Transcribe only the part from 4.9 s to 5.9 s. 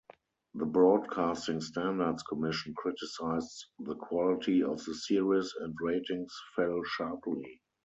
series and